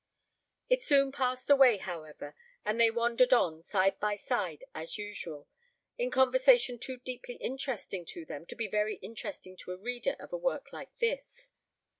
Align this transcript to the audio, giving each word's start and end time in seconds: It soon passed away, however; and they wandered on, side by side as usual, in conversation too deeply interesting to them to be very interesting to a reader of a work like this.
It 0.67 0.81
soon 0.81 1.11
passed 1.11 1.47
away, 1.47 1.77
however; 1.77 2.35
and 2.65 2.79
they 2.79 2.89
wandered 2.89 3.33
on, 3.35 3.61
side 3.61 3.99
by 3.99 4.15
side 4.15 4.63
as 4.73 4.97
usual, 4.97 5.47
in 5.95 6.09
conversation 6.09 6.79
too 6.79 6.97
deeply 6.97 7.35
interesting 7.35 8.03
to 8.07 8.25
them 8.25 8.47
to 8.47 8.55
be 8.55 8.67
very 8.67 8.95
interesting 8.95 9.55
to 9.57 9.71
a 9.73 9.77
reader 9.77 10.15
of 10.19 10.33
a 10.33 10.37
work 10.37 10.73
like 10.73 10.97
this. 10.97 11.51